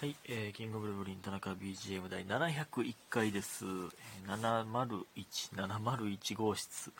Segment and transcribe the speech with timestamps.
[0.00, 3.64] はい、えー、キングブルブリン田中 BGM 第701回です。
[4.28, 5.02] 701、
[5.56, 6.92] 701号室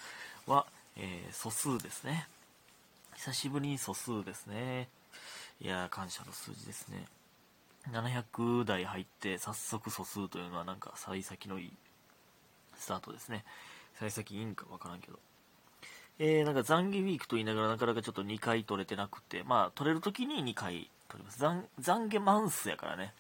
[0.49, 2.27] は、えー素数ですね。
[3.15, 4.89] 久しぶりに素数ですね。
[5.61, 7.05] いやー、感謝の数字ですね。
[7.93, 11.73] 700台入って、早速素数というのはなんか幸先のいい
[12.77, 13.45] スタートですね。
[14.01, 15.21] 幸先いいんかわからんけど。
[16.19, 21.43] えー、なんか残儀ウィークと言いながらなかなかちょっと2回取れてなくて、まあ取れるときに2回取ります。
[21.43, 23.13] 懺悔マンスやからね。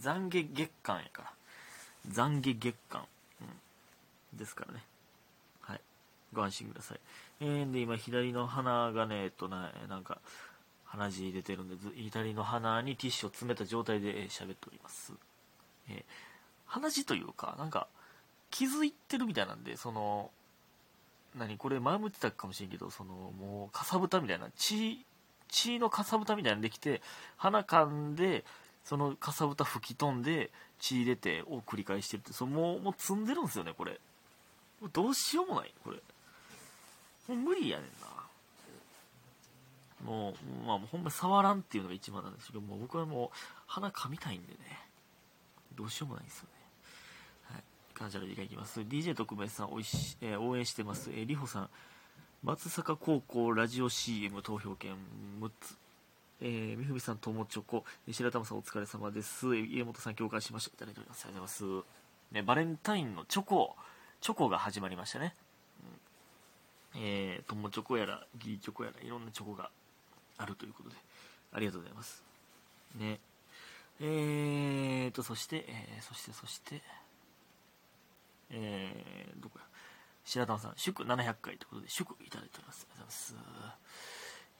[0.00, 1.32] 懺悔月間やから。
[2.12, 3.04] 懺悔月間。
[3.40, 4.38] うん。
[4.38, 4.82] ですからね。
[5.60, 5.80] はい。
[6.32, 7.00] ご安心ください。
[7.40, 10.18] えー、で、今左の鼻がね、えっとな、なんか、
[10.84, 15.12] 鼻血出てるんで、左の鼻にティッシュを詰めた状態で喋っております。
[15.88, 16.04] えー
[16.66, 17.86] 鼻血というか、なんか、
[18.50, 20.30] 気づいてるみたいなんで、その、
[21.36, 25.04] 何これ前も言ってたかもしれんけどそのもうかさぶたみたいな血
[25.54, 27.00] 血のかさぶたみたいなのできて
[27.36, 28.44] 鼻かんで
[28.84, 30.50] そのかさぶた吹き飛んで
[30.80, 34.00] 血出てを繰り返してるってそのもうもう積んでるんですよねこれ。
[34.92, 35.96] どうしようもないこれ。
[37.28, 38.08] もう無理やねんな。
[40.04, 40.34] もう
[40.66, 44.58] まあほんま触らんっていうのが一番なんですけどもう僕はもう鼻かみたいんでね。
[45.76, 46.50] どうしようもないんですよね。
[47.44, 47.62] はい。
[47.94, 48.80] 感謝の時間いきます。
[48.80, 51.70] DJ 特命さんおいし、えー応援してます、えー、りほさん。
[52.44, 54.92] 松坂高校ラジオ CM 投票券
[55.40, 55.76] 6つ
[56.42, 59.56] えー、みふみさん、ともチョコ、白玉さんお疲れ様です。
[59.56, 60.74] 家元さん共感しました。
[60.74, 61.24] いただいております。
[61.24, 62.34] ありがとうございます。
[62.34, 63.74] ね、バレンタインのチョコ、
[64.20, 65.34] チョコが始まりましたね。
[66.94, 69.70] うん、えー、ともチョコやら、ギリチョコやら、いろんなチョコが
[70.36, 70.96] あるということで、
[71.50, 72.22] ありがとうございます。
[72.96, 73.20] ね。
[74.00, 76.82] えーと、そして、えーそして、そして、
[78.50, 79.64] えー、どこや？
[80.24, 82.86] 白玉さん、祝700回ということで、祝いただいております。
[82.90, 83.84] ありがとうございます。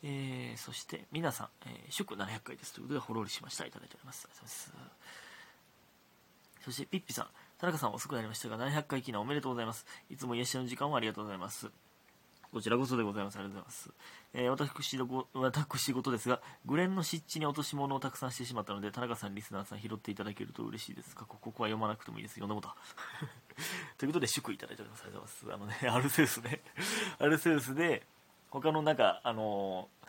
[0.03, 3.65] えー、そして、皆さん、えー祝700回ですということで、ほろりしました。
[3.65, 4.27] いただいております。
[4.27, 4.93] ありがとうございま
[6.61, 6.65] す。
[6.65, 9.87] そして、ピッピさん、田中さん遅くなりましたが、700回記念おめでとうございます。
[10.11, 11.71] いつも癒しの時間をありがとうございます。
[12.55, 13.37] こちらこそでございます。
[13.37, 13.91] ありがとうございます。
[14.33, 21.17] えー私のご、私事ですが、グレンの湿地に落とし物をたくさんしてしまったので、田中さん、リスナーさん拾っていただけると嬉しいです。
[21.17, 22.35] 過去ここは読まなくてもいいです。
[22.35, 22.77] 読んだことは。
[23.99, 25.03] ということで、祝いただいております。
[25.03, 25.83] ありがとうございます。
[25.83, 26.61] あのね、 アルセウスね。
[27.19, 28.07] アルセウスで、
[28.51, 30.09] 他のなんか、あのー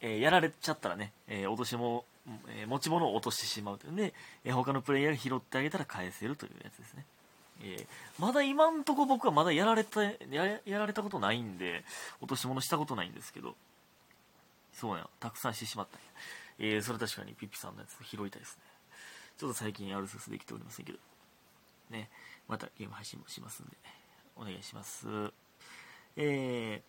[0.00, 2.04] えーやられちゃったらね、えー落とし物、
[2.48, 4.12] えー持ち物を落としてしまうというね、
[4.42, 7.06] えー他のプレイヤーが拾ってあげたら返せるというやつですね。
[7.60, 7.86] えー
[8.18, 10.12] まだ今んとこ僕はまだやられたや
[10.66, 11.84] られたことないんで
[12.20, 13.54] 落とし物したことないんですけど
[14.72, 16.06] そうやたくさんしてしまったんや、
[16.74, 18.62] えーそれ確かにピッピさんのやつ拾いたいですね。
[19.36, 20.98] ちょっと最近アルセスできておりませんけど。
[21.90, 22.10] ね
[22.48, 23.76] またゲーム配信もしますんで
[24.36, 25.06] お願いします。
[26.16, 26.82] え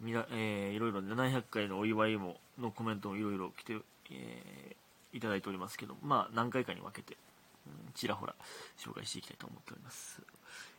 [0.00, 3.78] ーみらえーいろいろ700回のお祝いものコメントもいろいろ来て、
[4.10, 7.16] えーいただいておりますけどまあ何回かに分けて
[7.96, 8.34] ちらほら
[8.78, 10.20] 紹介していきたいと思っております、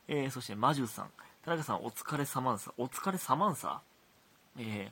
[0.07, 1.09] えーそして魔獣さん
[1.43, 3.81] 田中さんお疲れ様んさお疲れ様んさ
[4.57, 4.91] えー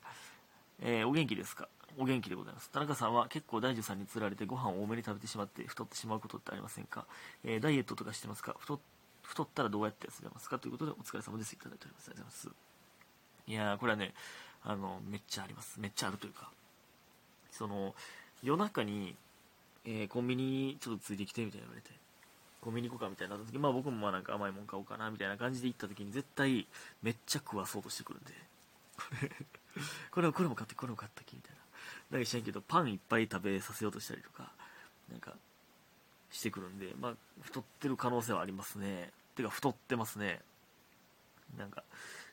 [0.81, 1.69] えーお元気ですか？
[1.97, 2.69] お元気でございます。
[2.71, 7.05] 田中さんは結構大樹さんに釣られてご飯を多めに食べてしまって太ってしまうことってありませんか、
[7.45, 8.55] えーダイエットとかしてますか？
[8.59, 10.59] 太ったらどうやって痩せますか？
[10.59, 11.53] ということでお疲れ様です。
[11.53, 12.09] いただいております。
[12.09, 12.55] ありがとうございま
[13.45, 13.47] す。
[13.47, 14.13] いやーこれはね
[14.63, 15.79] あのめっちゃあります。
[15.79, 16.49] めっちゃあるというか。
[17.51, 17.95] その
[18.43, 19.15] 夜中に、
[19.85, 22.04] えーコンビニちょっとついてきてみたいな言われて。
[22.65, 26.65] コンビニ行こうかみたいになった時まあ僕もまあなんか甘いもん買おうかなみたいな感じで行った時に絶対
[27.03, 28.33] めっちゃ食わそうとしてくるんで。
[30.09, 32.17] これこれもこれも買ってこれも買ったきみたいな。
[32.17, 34.51] だか知らんけどパンいっぱい食べさせようとしたりとか
[35.11, 35.35] なんか
[36.31, 39.11] してくるんでまあ太ってる可能性はありますね。
[39.35, 40.41] てか太ってますね。
[41.59, 41.83] なんか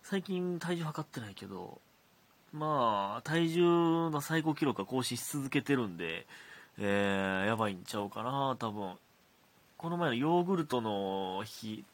[0.02, 1.78] 最近体重測ってないけど
[2.54, 6.26] まあ体重の最高記録は更新し続けてるんで
[6.78, 8.96] えー、やばいんちゃうかな多分。
[9.82, 11.84] この前のヨーグルトの日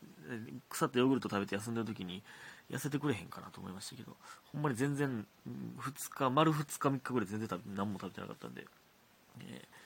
[0.69, 2.23] 腐ったヨーグルト食べて休んでる時に
[2.71, 4.15] 痩せてくれへんかなと思いましたけど
[4.53, 5.27] ほんまに全然
[5.81, 8.67] 2日丸2日3日ぐらい全然食べ何も食べてなかったんで、
[9.41, 9.79] えー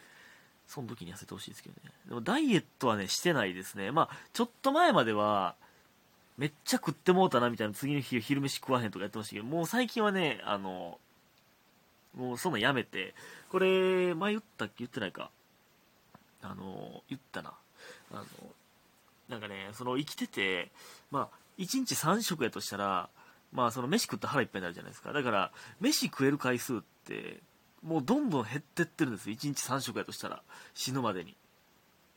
[0.64, 1.90] その時に痩せてほしいですけどね。
[2.08, 3.90] でもダイエットはねしてないですね。
[3.90, 5.54] まあちょっと前までは
[6.38, 10.98] めっちゃ食ってもうたなみたいな次の日昼飯食わへんとかやってましたけどもう最近はねあの
[12.16, 13.14] もうそんなんやめて
[13.50, 14.74] これ前言ったっけ？
[14.78, 15.30] 言ってないか。
[16.40, 17.52] あの言ったな。
[18.12, 18.24] あの
[19.28, 20.70] なんかねその生きてて
[21.10, 23.08] まあ1日3食やとしたら
[23.52, 25.12] まあその飯食ったら腹いっぱいになるじゃないですか。
[25.12, 27.40] だから飯食える回数って
[27.82, 30.42] もうどんどん減ってってるんです1日3食やとしたら
[30.74, 31.36] 死ぬまでに。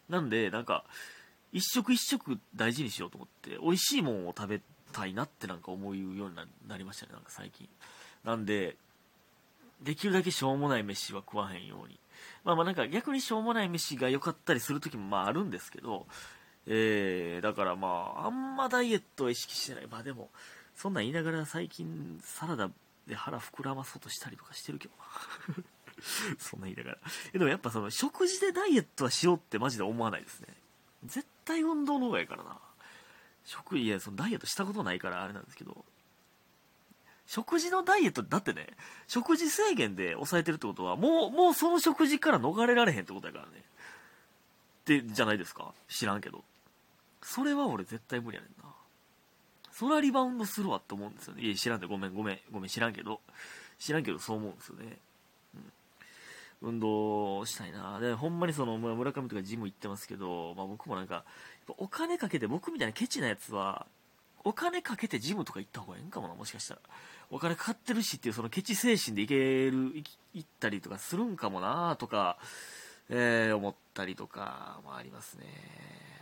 [0.10, 0.84] なんでなんか
[1.52, 4.62] 一食一食大事にしようと思って美味しいもんを食べ
[4.92, 6.36] たいなってなんか思うように
[6.68, 7.68] なりましたねなんか最近。
[8.24, 8.76] なんで
[9.82, 12.00] できるだけしょうもない飯は食わへんように
[12.44, 16.06] まあまあなんか逆にしょうもない飯が良かったりする時もまああるんですけど、
[16.68, 19.88] えー、だからまあ、あんまダイエットは意識してない。
[19.88, 20.30] まあでも、
[20.76, 22.70] そんなん言いながら最近サラダ
[23.08, 25.64] で腹膨らまそうとしたりとかしてるけどな。
[26.38, 26.98] そんな言いながら。
[27.34, 30.48] でもやっぱその食事でダイエットはしようってマジで思わないですね。
[31.06, 32.60] 絶対運動の方がいいからな。
[33.44, 35.86] 食、いや、そのダイエットしたことないからあれなんですけど、
[37.28, 38.68] 食事のダイエットだってね、
[39.08, 43.52] 食事制限で抑えてるってことは、もう、もうその食事から逃れられへんってことやからね。
[43.52, 45.74] って、じゃないですか？
[45.90, 46.44] 知らんけど。
[47.24, 48.70] それは俺絶対無理やねんな。
[49.72, 51.42] そらリバウンドするわって思うんですよね。
[51.42, 53.20] いや、知らんで、ごめん、ごめん、ごめん、知らんけど。
[53.80, 54.98] 知らんけど、そう思うんですよね。
[56.62, 56.70] うん。
[56.70, 58.00] 運動したいな。
[58.00, 61.26] で、ほんまにその、村上とかジム行ってますけど、まあ僕もなんか、
[61.68, 63.88] お金かけて、僕みたいなケチなやつは、
[64.44, 66.82] お金かけてジムとか行った方がいいんかもな、もしかしたら。
[67.30, 69.94] お金かかってるしっていうそのケチ精神でいける、
[70.34, 72.38] 行ったりとかするんかもなとか、
[73.10, 75.46] えー、思ったりとか、まあありますね。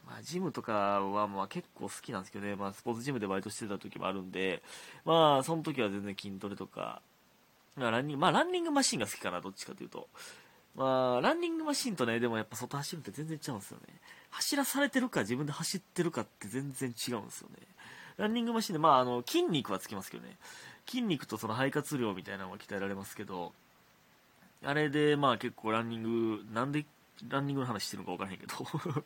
[0.05, 4.61] まあジムとかはまあ結構好きなんですけどね、まあスポーツジムでバイトしてた時もあるんで、
[5.05, 7.01] まあその時は全然筋トレとか、
[7.75, 10.07] まあランニング、まあランニングマシンが好きかな、どっちかというと。
[10.75, 13.93] まあ、ランニングマシンとね、でもやっぱ外走るって全然違うんですよね。
[14.31, 17.57] 走らされてるか自分で走ってるかって全然違うんですよね。
[18.17, 20.35] ランニングマシンで、まあ、あの、筋肉はつきますけどね。
[20.87, 23.53] 筋肉とその肺活量みたいなのは鍛えられますけど、
[24.63, 26.85] あれで、まあ結構ランニング、なんで
[27.29, 28.55] ランニングの話してるのか分からへんけど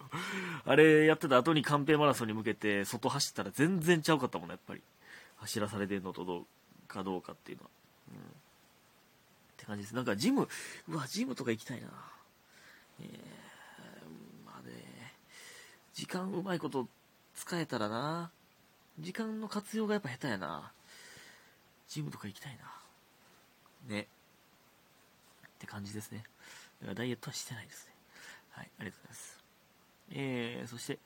[0.65, 4.81] あれやってた後にカンペマラソンに向けて外走ったら全然ちゃうかったもんね、やっぱり。
[5.37, 6.45] 走らされてんのとどう
[6.87, 7.69] かどうかっていうのは。
[8.09, 8.17] うん。
[8.17, 8.21] っ
[9.55, 9.95] て感じです。
[9.95, 10.47] なんかジム、
[10.87, 11.87] うわ、ジムとか行きたいな。
[12.99, 15.13] えー、まあね、
[15.93, 16.87] 時間うまいこと
[17.35, 18.31] 使えたらな。
[18.99, 20.71] 時間の活用がやっぱ下手やな。
[21.87, 22.57] ジムとか行きたい
[23.89, 23.95] な。
[23.95, 24.01] ね。
[24.01, 26.23] って感じですね。
[26.81, 27.93] だからダイエットはしてないですね。
[28.51, 29.43] はい、ありがとうございます。
[30.11, 30.99] えー、そして、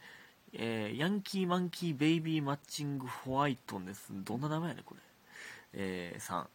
[0.54, 4.10] えー、ヤンキーマンキーベイビーマッチングホワイトンです。
[4.10, 5.02] どんな名前やねこれ。
[5.74, 6.48] えー、3。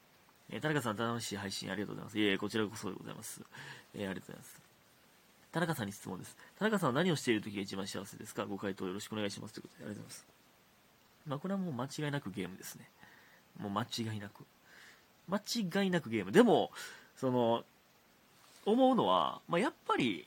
[0.50, 2.18] えー、田中さん、楽しい配信ありがとうございます。
[2.18, 3.40] いえ、こちらこそでございます。
[3.94, 4.60] えー、ありがとうございます。
[5.52, 6.36] 田中さんに質問です。
[6.58, 8.44] 田中さんは何をしている時が一番幸せですか？
[8.44, 9.54] ご回答よろしくお願いします。
[9.54, 10.26] ということで、ありがとうございます。
[11.26, 12.88] まあ、これはもう間違いなくゲームですね。
[13.58, 14.44] もう間違いなく。
[15.28, 16.32] 間違いなくゲーム。
[16.32, 16.70] でも、
[17.16, 17.64] その、
[18.64, 20.26] 思うのは、まあ、やっぱり、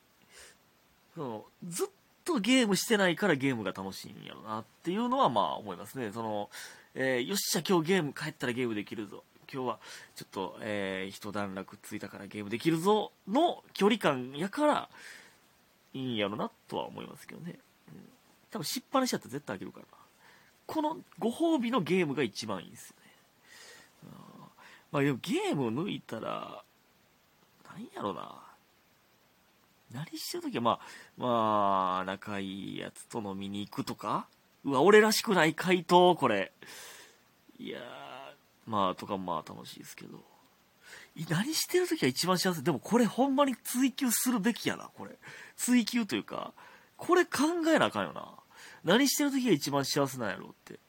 [1.16, 1.88] その、ずっ
[2.30, 6.12] とゲームしてないからゲームが楽しいんやろなっていうのはまあ思いますね。
[6.12, 6.50] その、
[6.94, 9.24] えー、よっしゃ今日ゲーム帰ったらゲームできるぞ。
[9.52, 9.80] 今日は
[10.16, 14.90] ちょっと、えー、一段落ついたからゲームできるぞの距離感やから
[15.96, 17.58] いいんやろなとは思いますけどね。
[17.88, 18.10] うん、
[18.52, 19.98] 多分失敗しちゃったら絶対あげるからな。
[20.68, 22.96] このご褒美のゲームが一番いいんですよ。
[24.92, 26.64] まあでもゲームを抜いたら、
[27.70, 28.42] なんやろな。
[29.92, 30.80] 何してるときは、まあ、
[31.18, 34.28] まあ、仲いいやつと飲みに行くとか
[34.64, 36.52] うわ、俺らしくない回答、これ。
[37.60, 37.82] いやー、
[38.68, 40.24] まあ、とかまあ楽しいですけど。
[41.30, 42.62] 何してるときは一番幸せ？
[42.62, 45.18] でもこれほんまに追求するべきやな、これ。
[45.58, 46.54] 追求というか、
[46.96, 47.44] これ考
[47.74, 48.32] えなあかんよな。
[48.84, 50.80] 何してるときが一番幸せなんやろうって。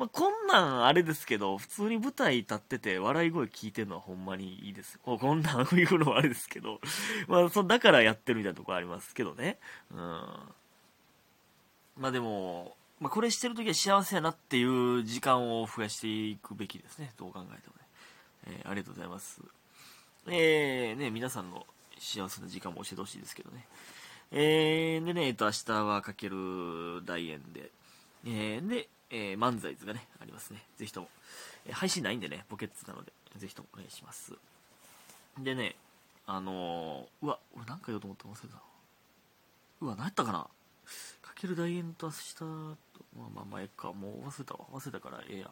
[0.00, 4.98] まあ、こんなんあれですけど、普通に舞台立ってて笑い声聞いてるのはほんまにいいです。
[4.98, 6.80] こんなん言うのはあれですけど、
[7.28, 9.58] まあ、そだからやってるみたいなとこありますけどね。
[9.90, 9.98] うん。
[11.98, 17.12] まあでも、まあ、これしてるときは幸せやなっていう時間を増やしていくべきですね。
[17.18, 17.82] どう考えてもね。
[18.46, 19.42] えー、ありがとうございます。
[20.28, 21.66] えー、ね、皆さんの
[21.98, 23.66] 幸せな時間も教えてほしいですけどね。
[24.32, 27.70] えー、でね、えっと、明日はかける大円で、
[28.24, 30.62] えー、で、えー、漫才図がね、ありますね。
[30.76, 31.08] ぜひとも。
[31.66, 34.34] えー、配信ないんでね、ポケッツなので、ぜひともお願いします。
[35.38, 35.76] でね、
[36.26, 38.62] あのー、うわ、俺なんか言おうと思って忘れた。
[39.80, 40.46] うわ、何やったかな
[41.22, 42.44] かける大円と明日、
[43.16, 44.60] まあまあまあ、えっか、もう忘れたわ。
[44.72, 45.50] 忘れたからええや。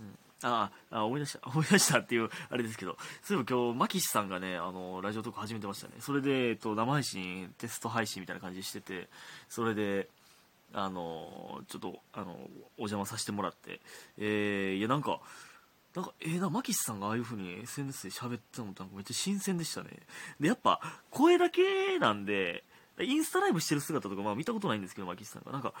[0.00, 0.18] うん。
[0.42, 5.94] ああ、思い出した、 思い出したっていう、あれですけど、そういえば今日、マキシさんがね、あの、ラジオトーク始めてましたね。
[6.00, 9.08] それで、えっと、生配信、テスト配信みたいな感じしてて、
[9.48, 10.08] それで、
[10.74, 12.32] あのちょっとあの
[12.76, 13.80] お邪魔させてもらって、
[14.18, 15.20] えー、いやなんか
[15.94, 19.90] なんかええー、なマキシさんがああいう風に SNS で喋ってたのってめっちゃ新鮮でしたね。
[20.40, 22.64] でやっぱ声だけなんで
[23.00, 25.52] インスタライブしてる姿とかまあ見たことないんですけどマキシさんが。
[25.52, 25.72] なんか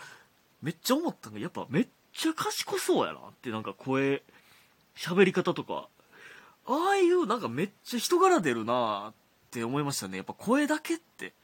[0.62, 4.22] めっちゃ思ったのがやっぱめっちゃ賢そうやなってなんか声
[4.96, 5.88] 喋り方とか。
[6.66, 9.14] ああいうなんかめっちゃ人柄出るなっ
[9.50, 10.16] て思いましたね。
[10.16, 11.34] やっぱ声だけって。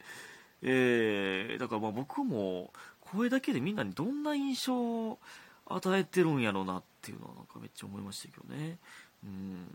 [0.62, 2.72] えー、だからまあ僕も
[3.12, 5.18] 声だけでみんなにどんな印象を
[5.66, 8.78] 与えてるんやろうなっていうのはなんかめっちゃ思いましたけどね
[9.24, 9.66] うん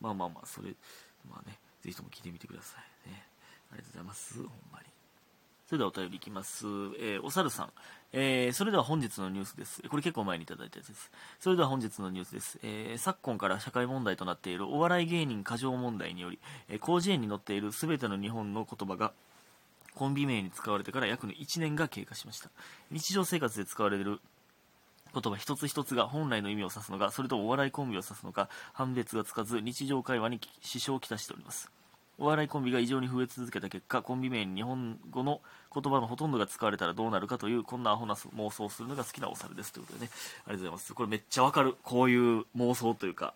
[0.00, 0.70] まあまあまあそれ
[1.28, 3.22] まあねぜひとも聞いてみてくださいね。
[3.70, 4.38] ありがとうございます。
[4.38, 4.86] ほんまに。
[5.68, 6.66] それではお便りいきます。
[6.98, 7.72] えー、おさるさん。
[8.12, 9.82] えー、それでは本日のニュースです。
[9.88, 11.12] これ結構前にいただいたやつです。
[11.38, 12.58] それでは本日のニュースです。
[12.64, 19.12] えー、昨今から社会問題となっているお笑い芸人過剰問題により、えー、広辞苑に載っている全ての日本の言葉が
[19.96, 22.50] コンビ名に使われてから約1年が経過しました。
[22.90, 24.20] 日常生活で使われる
[25.14, 31.70] 言葉一つ一つが本来の意味を指すのか、それともお笑いコンビを指すのか、判別がつかず、日常会話に支障をきたしております。
[32.18, 35.40] お笑いコンビが異常に増え続けた結果、コンビ名に日本語の
[35.72, 39.72] 言葉のほとんどが使われたらどうなるかという、こんなアホな妄想をするのが好きなお猿です。
[39.72, 40.10] ということでね、
[40.46, 40.94] ありがとうございます。
[40.94, 41.76] これめっちゃわかる。
[41.82, 43.32] こういう妄想というか、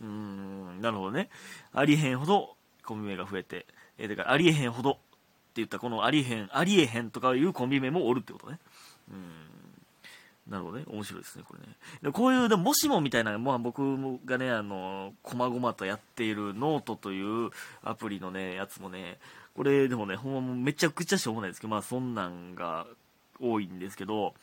[0.00, 1.28] うーん、なるほどね。
[1.72, 3.66] ありえへんほどコンビ名が増えて、
[3.98, 4.98] えー、だからありえへんほど
[5.56, 8.58] 言ったこのありえへん、ありえへんとかいうコンビ名もおるってことね。
[9.10, 9.52] うん。
[10.48, 10.84] なるほどね。
[10.88, 11.74] 面白いですね、これね。
[12.02, 17.50] でこういう、でも、もしもみたいな、まあ、僕がね、あの、こまごまとやっているノートという
[17.82, 19.18] アプリのね、やつもね、
[19.54, 22.86] これでもね、ほんまめちゃくちゃしょうもないですけど、まあ、そんなんが
[23.40, 24.34] 多いんですけど、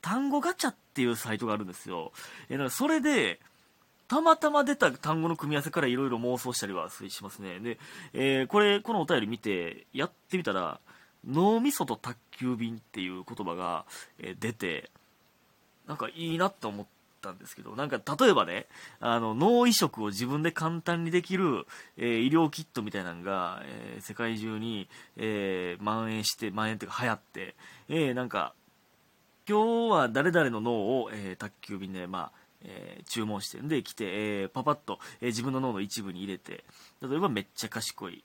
[0.00, 2.12] 単語ガチャっていうサイトがあるんですよ。
[2.48, 3.40] え、だかそれで、
[4.08, 7.58] たまたま出た単語の組み合わせからいろいろ妄想したりはしますね。
[7.60, 7.78] で、
[8.12, 10.80] えー、これ、このお便り見て、やってみたら、
[11.26, 13.86] 脳みそと宅急便っていう言葉が、
[14.18, 14.90] え出て、
[15.86, 16.86] なんかいいなって思っ
[17.20, 18.66] たんですけど、なんか例えばね、
[19.00, 27.54] あの、脳移植を自分で簡単にできる、えー、医療キットみたいなのが、えー、世界中に、えー、蔓延して、蔓延っていうか流行って、
[27.88, 28.54] えー、なんか、
[29.46, 36.64] 今日は誰々の脳を、えー、宅急便で、まあ、えー、注文してんで来て、えー、パパッと、えー、自分の脳の一部に入れて、
[37.02, 38.24] 例えばめっちゃ賢い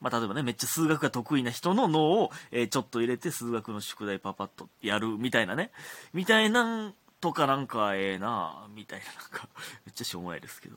[0.00, 5.70] まあ、例えばね、めっちゃ数学が得意な人の脳を、え、ちょっと入れて数学の宿題パパッとやるみたいなね。
[6.14, 9.48] みたいなんとかなんかええなみたいななんか
[9.84, 10.76] めっちゃしょうもないですけど。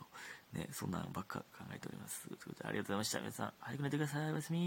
[0.54, 2.28] ね、そんなんばっか考えております。
[2.28, 3.20] ということでありがとうございました。
[3.22, 4.32] 皆さん、早く寝てください。
[4.32, 4.62] おやすみ。